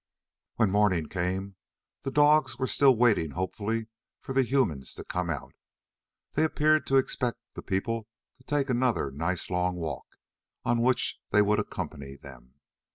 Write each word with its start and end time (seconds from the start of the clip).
When 0.55 0.71
morning 0.71 1.09
came, 1.09 1.57
the 2.01 2.09
dogs 2.09 2.57
were 2.57 2.65
still 2.65 2.95
waiting 2.95 3.33
hopefully 3.37 3.85
for 4.19 4.33
the 4.33 4.41
humans 4.41 4.95
to 4.95 5.03
come 5.03 5.29
out. 5.29 5.53
They 6.33 6.43
appeared 6.43 6.87
to 6.87 6.97
expect 6.97 7.37
the 7.53 7.61
people 7.61 8.07
to 8.39 8.43
take 8.43 8.71
another 8.71 9.11
nice 9.11 9.51
long 9.51 9.75
walk, 9.75 10.07
on 10.65 10.81
which 10.81 11.19
they 11.29 11.43
would 11.43 11.59
accompany 11.59 12.15
them. 12.17 12.55